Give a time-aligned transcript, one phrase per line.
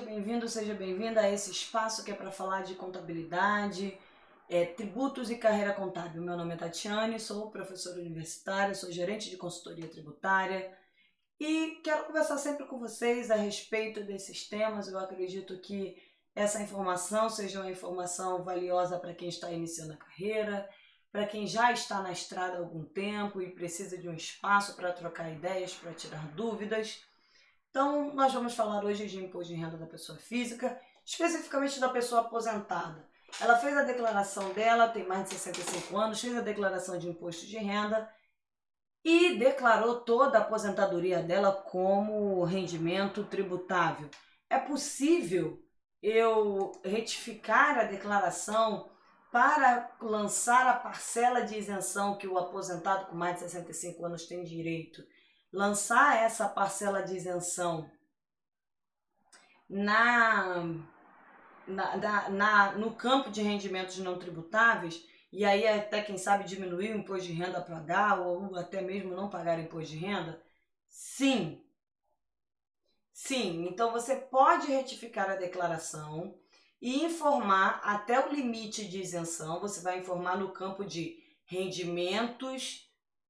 [0.00, 3.96] bem-vindo, seja bem-vinda a esse espaço que é para falar de contabilidade,
[4.48, 6.20] é, tributos e carreira contábil.
[6.20, 10.76] Meu nome é Tatiane, sou professora universitária, sou gerente de consultoria tributária
[11.38, 14.88] e quero conversar sempre com vocês a respeito desses temas.
[14.88, 15.96] Eu acredito que
[16.34, 20.68] essa informação seja uma informação valiosa para quem está iniciando a carreira,
[21.12, 24.92] para quem já está na estrada há algum tempo e precisa de um espaço para
[24.92, 27.06] trocar ideias, para tirar dúvidas.
[27.70, 32.22] Então, nós vamos falar hoje de imposto de renda da pessoa física, especificamente da pessoa
[32.22, 33.06] aposentada.
[33.40, 37.46] Ela fez a declaração dela, tem mais de 65 anos, fez a declaração de imposto
[37.46, 38.10] de renda
[39.04, 44.08] e declarou toda a aposentadoria dela como rendimento tributável.
[44.48, 45.62] É possível
[46.02, 48.90] eu retificar a declaração
[49.30, 54.42] para lançar a parcela de isenção que o aposentado com mais de 65 anos tem
[54.42, 55.02] direito
[55.52, 57.90] lançar essa parcela de isenção
[59.68, 60.64] na,
[61.66, 66.92] na, na, na, no campo de rendimentos não tributáveis, e aí até quem sabe diminuir
[66.92, 70.42] o imposto de renda para pagar, ou até mesmo não pagar imposto de renda?
[70.88, 71.62] Sim.
[73.12, 76.38] Sim, então você pode retificar a declaração
[76.80, 82.87] e informar até o limite de isenção, você vai informar no campo de rendimentos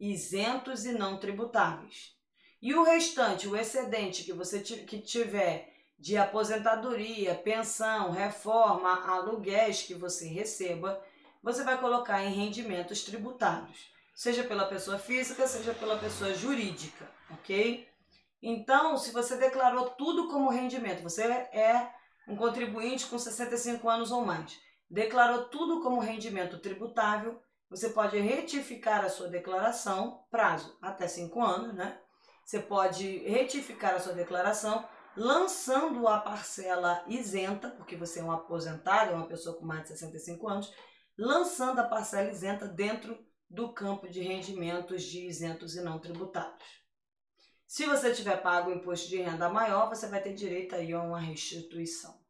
[0.00, 2.16] isentos e não tributáveis.
[2.62, 9.94] E o restante, o excedente que você que tiver de aposentadoria, pensão, reforma, aluguéis que
[9.94, 11.02] você receba,
[11.42, 17.86] você vai colocar em rendimentos tributários, seja pela pessoa física, seja pela pessoa jurídica, ok?
[18.42, 21.90] Então, se você declarou tudo como rendimento, você é
[22.26, 27.40] um contribuinte com 65 anos ou mais, declarou tudo como rendimento tributável,
[27.70, 32.00] você pode retificar a sua declaração, prazo até 5 anos, né?
[32.44, 39.12] Você pode retificar a sua declaração lançando a parcela isenta, porque você é um aposentado,
[39.12, 40.74] é uma pessoa com mais de 65 anos,
[41.16, 46.80] lançando a parcela isenta dentro do campo de rendimentos de isentos e não tributários.
[47.66, 51.00] Se você tiver pago o imposto de renda maior, você vai ter direito aí a
[51.00, 52.20] uma restituição.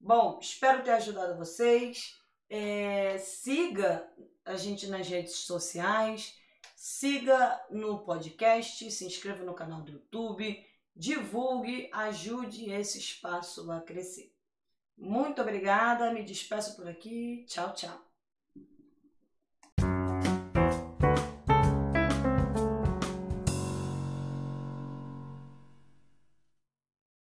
[0.00, 2.20] Bom, espero ter ajudado vocês.
[2.54, 4.06] É, siga
[4.44, 6.38] a gente nas redes sociais,
[6.76, 10.62] siga no podcast, se inscreva no canal do YouTube,
[10.94, 14.36] divulgue, ajude esse espaço a crescer.
[14.98, 17.46] Muito obrigada, me despeço por aqui.
[17.48, 18.11] Tchau, tchau.